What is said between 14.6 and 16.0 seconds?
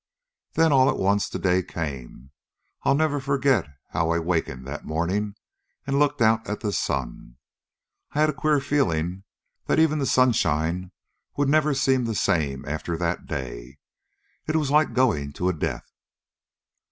like going to a death."